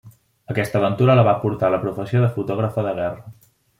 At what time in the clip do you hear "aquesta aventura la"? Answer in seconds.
0.53-1.25